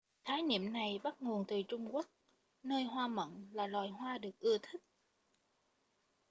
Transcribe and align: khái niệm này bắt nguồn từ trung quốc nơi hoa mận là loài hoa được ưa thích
khái 0.25 0.41
niệm 0.41 0.73
này 0.73 0.99
bắt 1.03 1.15
nguồn 1.21 1.45
từ 1.47 1.61
trung 1.67 1.95
quốc 1.95 2.05
nơi 2.63 2.83
hoa 2.83 3.07
mận 3.07 3.49
là 3.53 3.67
loài 3.67 3.89
hoa 3.89 4.17
được 4.17 4.39
ưa 4.39 4.57
thích 4.61 4.81